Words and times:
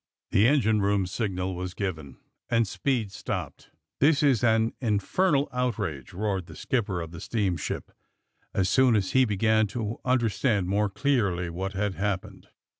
The 0.31 0.47
engine 0.47 0.81
room 0.81 1.05
signal 1.05 1.53
was 1.55 1.75
given, 1.75 2.17
and 2.49 2.67
speed 2.67 3.11
stopped. 3.11 3.69
* 3.85 4.01
'^This 4.01 4.23
is 4.23 4.43
an 4.43 4.73
infernal 4.81 5.47
outrage!'' 5.53 6.11
roared 6.15 6.47
the 6.47 6.55
skipper 6.55 7.01
of 7.01 7.11
the 7.11 7.21
steamship 7.21 7.91
as 8.51 8.67
soon 8.67 8.95
as 8.95 9.11
he 9.11 9.25
began 9.25 9.67
to 9.67 9.99
understand 10.03 10.65
more 10.65 10.89
clearly 10.89 11.51
what 11.51 11.73
had 11.73 11.93
happened. 11.93 12.47